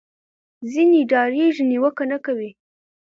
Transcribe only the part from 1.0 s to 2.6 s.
ډارېږي نیوکه نه کوي